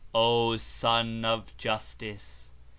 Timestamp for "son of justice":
0.55-2.53